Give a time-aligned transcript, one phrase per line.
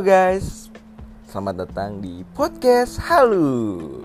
[0.00, 0.72] Guys,
[1.28, 4.00] selamat datang di podcast Halu.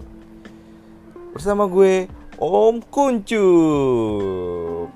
[1.31, 4.91] Bersama gue Om Kuncup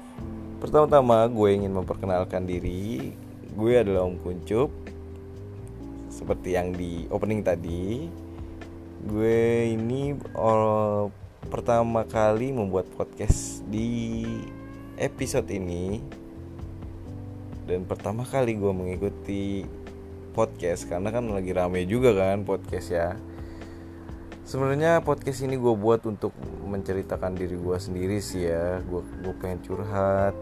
[0.60, 3.16] Pertama-tama gue ingin memperkenalkan diri.
[3.56, 4.68] Gue adalah Om Kuncup
[6.12, 8.12] Seperti yang di opening tadi
[9.08, 11.16] Gue ini oh,
[11.48, 14.28] pertama kali membuat podcast di
[15.00, 16.04] episode ini.
[17.64, 19.79] Dan pertama kali gue mengikuti
[20.32, 23.18] podcast karena kan lagi rame juga kan podcast ya.
[24.46, 26.34] Sebenarnya podcast ini gue buat untuk
[26.66, 28.82] menceritakan diri gue sendiri sih ya.
[28.86, 29.02] Gue
[29.38, 30.34] pengen curhat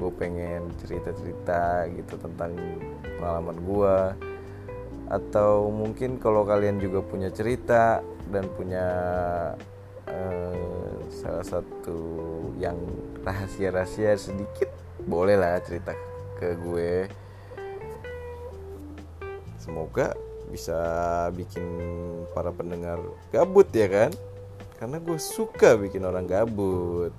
[0.00, 2.56] gue pengen cerita cerita gitu tentang
[3.20, 3.96] pengalaman gue
[5.12, 8.00] atau mungkin kalau kalian juga punya cerita
[8.32, 8.86] dan punya
[10.08, 12.00] uh, salah satu
[12.56, 12.78] yang
[13.20, 14.72] rahasia-rahasia sedikit
[15.04, 15.92] boleh lah cerita
[16.40, 17.10] ke gue
[19.60, 20.16] semoga
[20.48, 20.80] bisa
[21.36, 21.62] bikin
[22.32, 22.98] para pendengar
[23.30, 24.10] gabut ya kan?
[24.80, 27.12] Karena gue suka bikin orang gabut.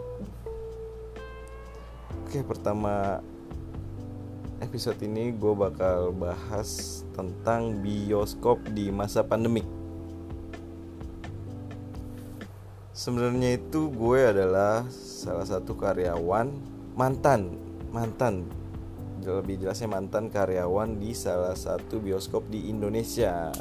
[2.25, 3.22] Oke pertama
[4.59, 9.66] episode ini gue bakal bahas tentang bioskop di masa pandemik.
[12.92, 16.53] Sebenarnya itu gue adalah salah satu karyawan
[16.94, 17.58] mantan
[17.89, 18.45] mantan
[19.22, 23.53] lebih jelasnya mantan karyawan di salah satu bioskop di Indonesia.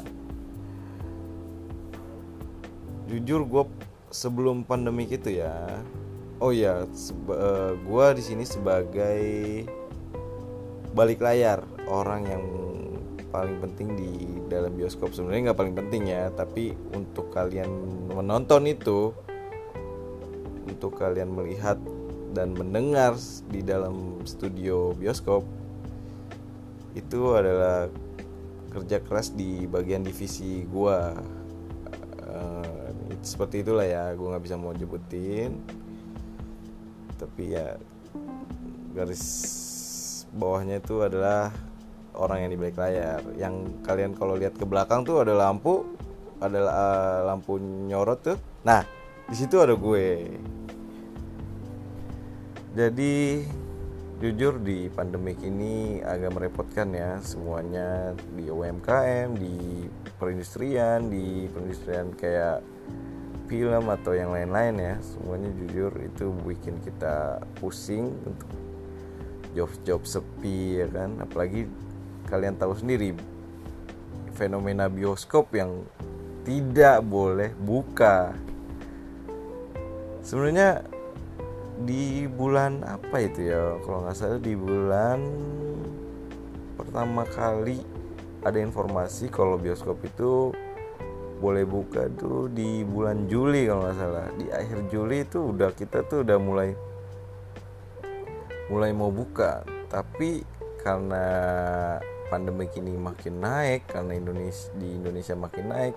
[3.05, 3.63] Jujur gue
[4.09, 5.53] sebelum pandemi itu ya,
[6.41, 9.21] oh ya, uh, gue di sini sebagai
[10.91, 12.43] balik layar orang yang
[13.31, 14.11] paling penting di
[14.51, 17.71] dalam bioskop sebenarnya nggak paling penting ya tapi untuk kalian
[18.11, 19.15] menonton itu
[20.67, 21.79] untuk kalian melihat
[22.31, 23.19] dan mendengar
[23.51, 25.43] di dalam studio bioskop
[26.95, 27.87] itu adalah
[28.71, 31.15] kerja keras di bagian divisi gua.
[32.23, 35.59] Uh, seperti itulah ya gua nggak bisa mau nyebutin.
[37.19, 37.75] Tapi ya
[38.95, 39.23] garis
[40.31, 41.51] bawahnya itu adalah
[42.15, 43.19] orang yang di balik layar.
[43.35, 45.83] Yang kalian kalau lihat ke belakang tuh ada lampu
[46.39, 48.37] ada uh, lampu nyorot tuh.
[48.63, 48.83] Nah
[49.27, 50.27] di situ ada gue
[52.71, 53.43] jadi
[54.21, 59.89] jujur di pandemik ini agak merepotkan ya semuanya di UMKM, di
[60.21, 62.61] perindustrian, di perindustrian kayak
[63.51, 64.95] film atau yang lain-lain ya.
[65.03, 68.47] Semuanya jujur itu bikin kita pusing untuk
[69.57, 71.17] job-job sepi ya kan.
[71.19, 71.67] Apalagi
[72.29, 73.17] kalian tahu sendiri
[74.37, 75.83] fenomena bioskop yang
[76.47, 78.31] tidak boleh buka.
[80.23, 81.00] Sebenarnya
[81.85, 83.77] di bulan apa itu ya?
[83.81, 85.19] Kalau nggak salah di bulan
[86.77, 87.81] pertama kali
[88.41, 90.49] ada informasi kalau bioskop itu
[91.41, 94.27] boleh buka tuh di bulan Juli kalau nggak salah.
[94.37, 96.69] Di akhir Juli itu udah kita tuh udah mulai
[98.69, 99.65] mulai mau buka.
[99.89, 100.45] Tapi
[100.81, 101.25] karena
[102.31, 105.95] pandemi ini makin naik karena Indonesia di Indonesia makin naik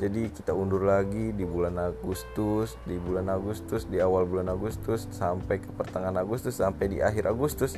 [0.00, 5.60] jadi kita undur lagi di bulan Agustus di bulan Agustus di awal bulan Agustus sampai
[5.60, 7.76] ke pertengahan Agustus sampai di akhir Agustus.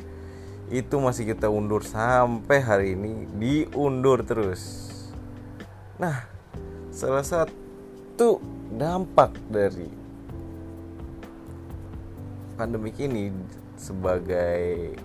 [0.71, 4.89] Itu masih kita undur sampai hari ini diundur terus.
[6.01, 6.25] Nah
[6.89, 8.41] salah satu
[8.73, 9.91] dampak dari
[12.55, 13.29] pandemik ini
[13.75, 14.95] sebagai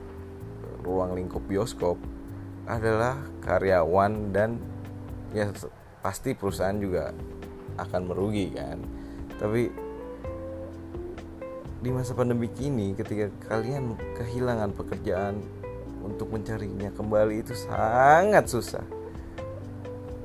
[0.87, 1.99] ruang lingkup bioskop
[2.65, 4.56] adalah karyawan dan
[5.34, 5.50] ya
[6.00, 7.12] pasti perusahaan juga
[7.77, 8.81] akan merugi kan?
[9.41, 9.62] Tapi
[11.81, 15.41] di masa pandemi ini ketika kalian kehilangan pekerjaan
[16.05, 18.84] untuk mencarinya kembali itu sangat susah.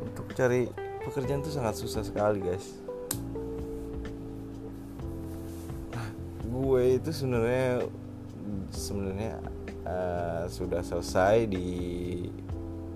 [0.03, 0.67] Untuk cari
[1.03, 2.75] pekerjaan itu sangat susah sekali guys.
[5.95, 6.09] Nah
[6.43, 7.87] gue itu sebenarnya
[8.75, 9.33] sebenarnya
[9.87, 11.67] uh, sudah selesai di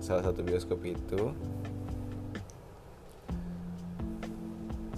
[0.00, 1.32] salah satu bioskop itu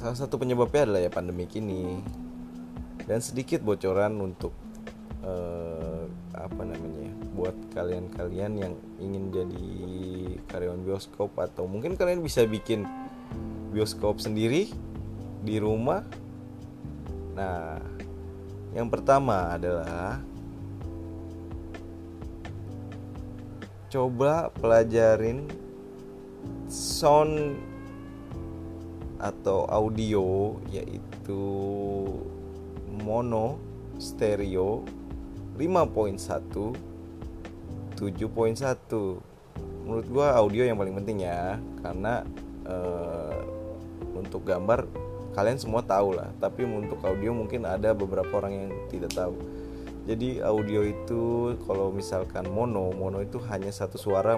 [0.03, 2.03] salah satu penyebabnya adalah ya pandemi ini
[3.07, 4.51] dan sedikit bocoran untuk
[5.23, 7.07] uh, apa namanya
[7.39, 9.71] buat kalian-kalian yang ingin jadi
[10.51, 12.83] karyawan bioskop atau mungkin kalian bisa bikin
[13.71, 14.75] bioskop sendiri
[15.47, 16.03] di rumah.
[17.39, 17.79] Nah
[18.75, 20.19] yang pertama adalah
[23.87, 25.47] coba pelajarin
[26.67, 27.71] sound
[29.23, 31.43] atau audio yaitu
[32.91, 33.63] mono
[34.03, 34.83] stereo
[35.55, 36.19] 5.1
[37.95, 38.03] 7.1
[39.87, 41.55] menurut gue audio yang paling penting ya
[41.87, 42.27] karena
[42.67, 43.39] uh,
[44.19, 44.87] untuk gambar
[45.33, 46.29] kalian semua tahu lah.
[46.39, 49.35] Tapi untuk audio mungkin ada beberapa orang yang tidak tahu.
[50.03, 54.35] Jadi audio itu kalau misalkan mono mono itu hanya satu suara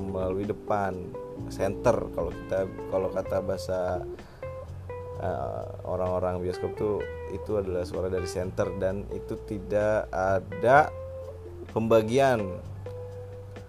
[0.00, 0.96] melalui depan
[1.48, 1.96] center.
[2.12, 2.58] Kalau kita
[2.90, 3.78] kalau kata bahasa
[5.20, 7.00] uh, orang-orang bioskop tuh
[7.32, 10.90] itu adalah suara dari center dan itu tidak ada
[11.70, 12.60] pembagian.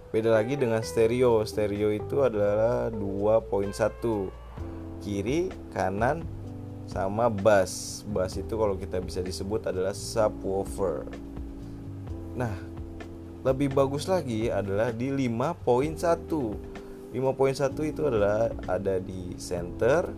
[0.08, 1.44] Beda lagi dengan stereo.
[1.44, 3.76] Stereo itu adalah 2.1
[5.04, 6.24] kiri kanan
[6.88, 8.02] sama bass.
[8.08, 11.04] Bass itu kalau kita bisa disebut adalah subwoofer.
[12.40, 12.56] Nah
[13.46, 16.77] lebih bagus lagi adalah di 5.1
[17.18, 20.08] 5.1 itu adalah ada di center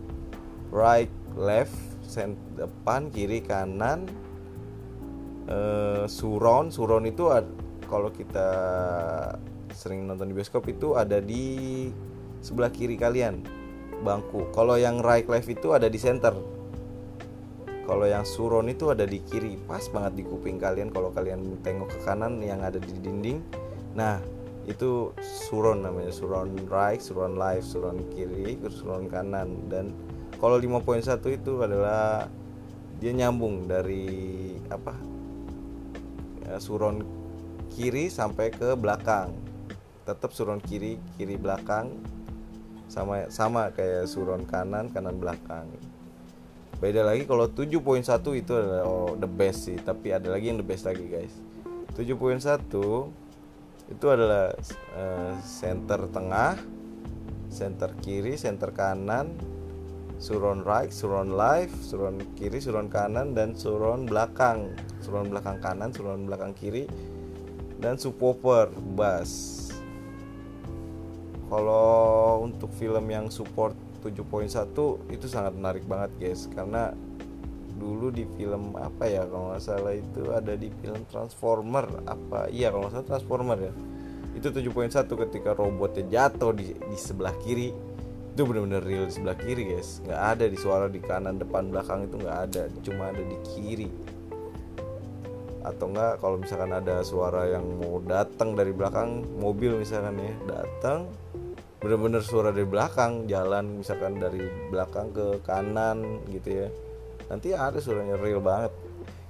[0.70, 1.74] right left
[2.04, 4.06] center, depan kiri kanan
[5.48, 7.26] uh, surround surround itu
[7.90, 8.48] kalau kita
[9.74, 11.88] sering nonton di bioskop itu ada di
[12.44, 13.42] sebelah kiri kalian
[14.02, 14.48] bangku.
[14.50, 16.32] Kalau yang right left itu ada di center.
[17.84, 19.58] Kalau yang suron itu ada di kiri.
[19.66, 23.42] Pas banget di kuping kalian kalau kalian tengok ke kanan yang ada di dinding.
[23.98, 24.22] Nah
[24.70, 29.66] itu suron namanya suron right suron left suron kiri suron kanan.
[29.66, 29.90] Dan
[30.38, 31.02] kalau 5.1
[31.34, 32.30] itu adalah
[33.02, 34.94] dia nyambung dari apa
[36.46, 37.02] ya, suron
[37.74, 39.34] kiri sampai ke belakang.
[40.06, 41.90] Tetap suron kiri kiri belakang
[42.90, 45.66] sama sama kayak suron kanan kanan belakang.
[46.80, 48.08] Beda lagi kalau 7.1
[48.40, 49.76] itu adalah oh, the best sih.
[49.76, 51.36] Tapi ada lagi yang the best lagi guys.
[51.92, 53.19] 7.1
[53.90, 54.54] itu adalah
[54.94, 56.54] uh, center tengah
[57.50, 59.34] center kiri center kanan
[60.22, 64.70] surround right surround left surround kiri surround kanan dan surround belakang.
[65.02, 66.86] Surround belakang kanan surround belakang kiri
[67.80, 69.58] dan subwoofer bass.
[71.50, 73.74] Kalau untuk film yang support
[74.06, 74.54] 7.1
[75.10, 76.46] itu sangat menarik banget guys.
[76.46, 76.94] Karena
[77.80, 82.52] dulu di film apa ya kalau nggak salah itu ada di film Transformer apa?
[82.52, 83.72] Iya kalau nggak salah Transformer ya.
[84.36, 87.72] Itu 7.1 ketika robotnya jatuh di, di sebelah kiri.
[88.36, 90.04] Itu benar-benar real di sebelah kiri guys.
[90.04, 92.62] Nggak ada di suara di kanan depan belakang itu nggak ada.
[92.84, 93.88] Cuma ada di kiri.
[95.64, 101.08] Atau enggak kalau misalkan ada suara yang mau datang dari belakang mobil misalkan ya datang.
[101.80, 106.68] Bener-bener suara dari belakang jalan misalkan dari belakang ke kanan gitu ya
[107.30, 108.74] nanti ada suaranya real banget.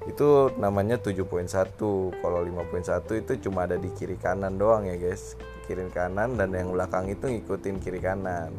[0.08, 1.76] Itu namanya 7.1
[2.24, 5.36] kalau 5.1 itu cuma ada di kiri kanan doang ya guys.
[5.68, 8.50] Kiri kanan dan yang belakang itu ngikutin kiri kanan.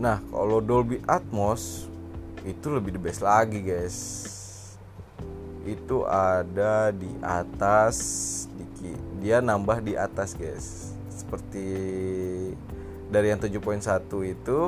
[0.00, 1.84] Nah kalau Dolby Atmos
[2.48, 3.98] itu lebih the best lagi guys.
[5.68, 8.00] Itu ada di atas
[9.20, 10.96] dia nambah di atas guys.
[11.12, 11.68] Seperti
[13.12, 13.60] dari yang 7.1
[14.24, 14.58] itu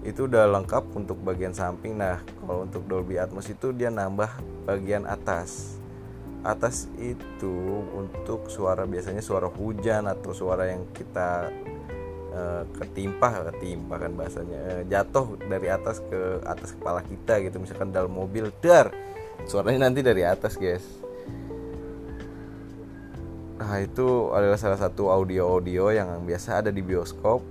[0.00, 2.00] itu udah lengkap untuk bagian samping.
[2.00, 4.30] Nah kalau untuk Dolby Atmos itu dia nambah
[4.64, 5.76] bagian atas.
[6.40, 11.52] Atas itu untuk suara biasanya suara hujan atau suara yang kita
[12.32, 17.60] uh, ketimpa ketimpa kan bahasanya uh, jatuh dari atas ke atas kepala kita gitu.
[17.60, 18.88] Misalkan dalam mobil dar
[19.44, 20.84] suaranya nanti dari atas guys.
[23.60, 27.44] Nah itu adalah salah satu audio-audio yang biasa ada di bioskop.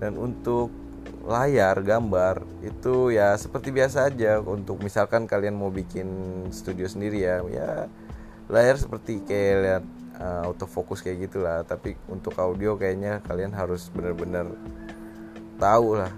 [0.00, 0.85] Dan untuk
[1.26, 4.38] layar gambar itu ya seperti biasa aja.
[4.38, 6.08] Untuk misalkan kalian mau bikin
[6.54, 7.90] studio sendiri ya Ya
[8.46, 9.84] layar seperti kayak lihat
[10.22, 11.66] uh, autofocus kayak gitulah.
[11.66, 14.46] Tapi untuk audio kayaknya kalian harus benar-benar
[15.58, 16.14] tahu lah.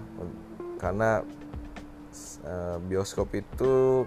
[0.77, 1.25] Karena
[2.45, 4.05] uh, bioskop itu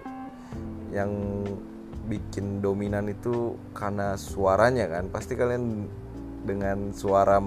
[0.95, 1.11] yang
[2.07, 5.11] bikin dominan itu karena suaranya kan.
[5.11, 5.87] Pasti kalian
[6.47, 7.39] dengan suara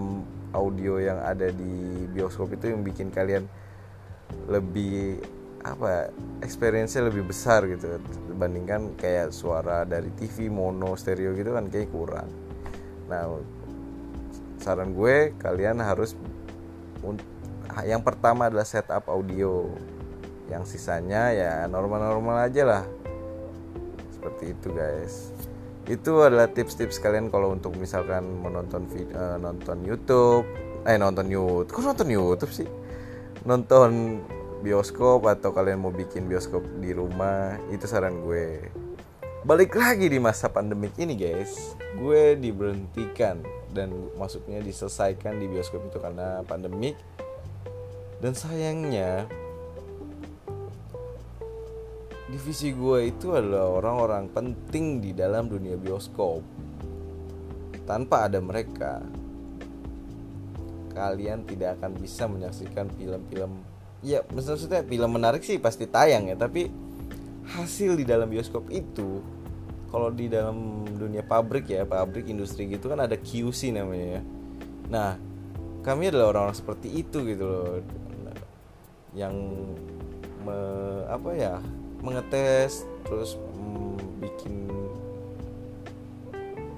[0.56, 3.44] audio yang ada di bioskop itu yang bikin kalian
[4.48, 5.20] lebih
[5.60, 6.08] apa
[6.40, 8.00] experience lebih besar gitu.
[8.32, 12.28] Dibandingkan kayak suara dari TV mono stereo gitu kan kayak kurang.
[13.12, 13.36] Nah
[14.56, 16.16] saran gue kalian harus
[17.84, 19.68] yang pertama adalah setup audio.
[20.46, 22.84] Yang sisanya ya normal-normal aja lah.
[24.14, 25.35] Seperti itu guys
[25.86, 30.42] itu adalah tips-tips kalian kalau untuk misalkan menonton video, uh, nonton YouTube.
[30.82, 32.66] Eh nonton YouTube kok nonton YouTube sih?
[33.46, 34.22] Nonton
[34.66, 38.66] bioskop atau kalian mau bikin bioskop di rumah itu saran gue.
[39.46, 41.78] Balik lagi di masa pandemik ini guys.
[41.94, 46.98] Gue diberhentikan dan maksudnya diselesaikan di bioskop itu karena pandemik.
[48.18, 49.30] Dan sayangnya
[52.26, 56.42] divisi gue itu adalah orang-orang penting di dalam dunia bioskop.
[57.86, 58.98] Tanpa ada mereka
[60.90, 63.62] kalian tidak akan bisa menyaksikan film-film.
[64.02, 66.66] Ya maksudnya film menarik sih pasti tayang ya tapi
[67.46, 69.22] hasil di dalam bioskop itu
[69.86, 74.22] kalau di dalam dunia pabrik ya pabrik industri gitu kan ada QC namanya ya.
[74.90, 75.10] Nah
[75.86, 77.78] kami adalah orang-orang seperti itu gitu loh.
[79.14, 79.36] Yang
[80.42, 80.58] me,
[81.06, 81.54] apa ya
[82.06, 84.54] mengetes terus mm, bikin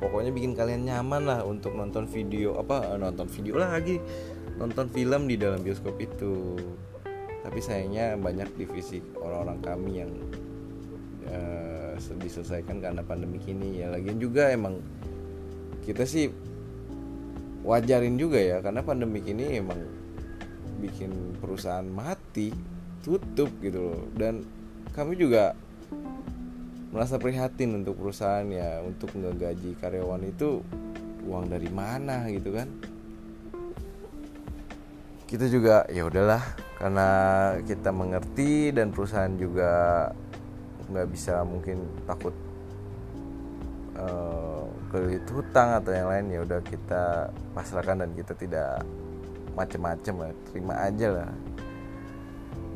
[0.01, 4.01] pokoknya bikin kalian nyaman lah untuk nonton video apa nonton video lagi
[4.59, 6.59] nonton film di dalam bioskop itu.
[7.47, 10.13] Tapi sayangnya banyak divisi orang-orang kami yang
[11.31, 13.81] uh, diselesaikan karena pandemi ini.
[13.81, 14.83] Ya lagian juga emang
[15.87, 16.29] kita sih
[17.65, 19.81] wajarin juga ya karena pandemi ini emang
[20.83, 22.53] bikin perusahaan mati
[23.01, 24.03] tutup gitu loh.
[24.13, 24.45] Dan
[24.99, 25.55] kami juga
[26.91, 30.59] merasa prihatin untuk perusahaan ya untuk ngegaji karyawan itu
[31.23, 32.67] uang dari mana gitu kan.
[35.31, 36.43] Kita juga ya udahlah
[36.83, 37.09] karena
[37.63, 39.71] kita mengerti dan perusahaan juga
[40.91, 42.35] nggak bisa mungkin takut
[44.01, 44.67] uh,
[45.31, 48.83] hutang atau yang lain ya udah kita pasrahkan dan kita tidak
[49.55, 51.31] macem-macem lah terima aja lah.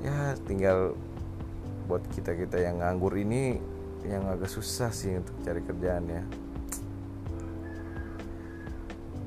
[0.05, 0.93] Ya tinggal
[1.93, 3.61] buat kita kita yang nganggur ini
[4.09, 6.25] yang agak susah sih untuk cari kerjaan ya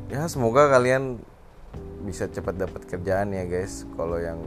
[0.10, 1.22] ya semoga kalian
[2.06, 3.84] bisa cepat dapat kerjaan ya guys.
[3.98, 4.38] Kalau yang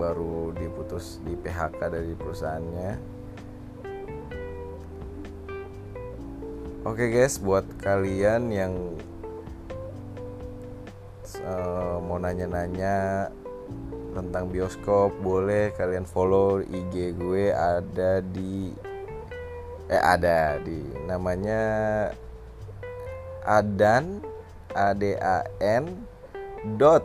[0.00, 2.92] baru diputus di PHK dari perusahaannya.
[6.82, 8.74] Oke guys buat kalian yang
[11.46, 13.28] uh, mau nanya-nanya
[14.12, 18.70] tentang bioskop boleh kalian follow IG gue ada di
[19.88, 21.60] eh ada di namanya
[23.42, 24.22] Adan
[24.76, 25.84] A D A N
[26.78, 27.04] dot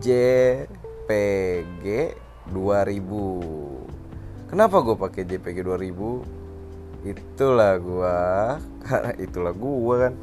[0.00, 1.84] JPG
[2.52, 8.16] 2000 Kenapa gue pakai JPG 2000 Itulah gue
[8.84, 10.14] Karena itulah gue kan.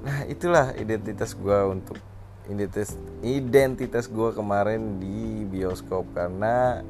[0.00, 1.96] Nah itulah identitas gue untuk
[2.48, 6.80] Identitas, identitas gue kemarin di bioskop Karena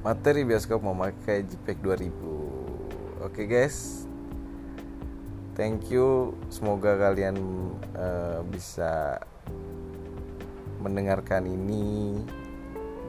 [0.00, 2.48] materi bioskop memakai JPEG 2000
[3.18, 4.06] oke okay, guys.
[5.58, 6.38] Thank you.
[6.54, 7.34] Semoga kalian
[7.98, 9.18] uh, bisa
[10.78, 12.14] mendengarkan ini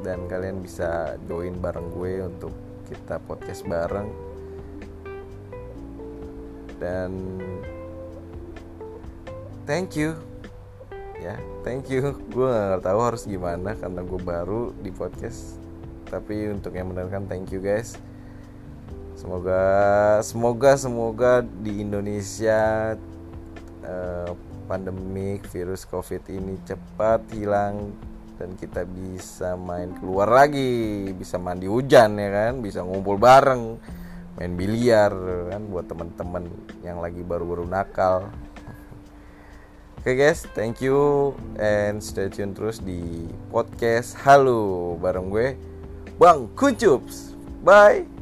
[0.02, 2.54] dan kalian bisa join bareng gue untuk
[2.90, 4.10] kita podcast bareng.
[6.82, 7.38] Dan
[9.70, 10.18] thank you
[11.20, 12.16] ya thank you.
[12.34, 15.60] Gue nggak tahu harus gimana karena gue baru di podcast.
[16.10, 17.94] Tapi untuk yang mendengarkan thank you guys.
[19.14, 19.62] Semoga
[20.24, 22.96] semoga semoga di Indonesia
[23.84, 24.32] uh,
[24.66, 27.92] pandemik virus covid ini cepat hilang
[28.40, 31.12] dan kita bisa main keluar lagi.
[31.14, 32.54] Bisa mandi hujan ya kan?
[32.64, 33.76] Bisa ngumpul bareng
[34.40, 35.12] main biliar
[35.52, 35.68] kan?
[35.68, 36.48] Buat teman-teman
[36.82, 38.32] yang lagi baru-baru nakal
[40.10, 45.54] Oke okay guys, thank you and stay tune terus di podcast Halo bareng gue
[46.18, 47.38] Bang Kuncups.
[47.62, 48.19] Bye.